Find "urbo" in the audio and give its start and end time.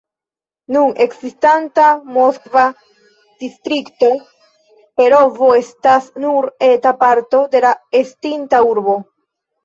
8.71-8.97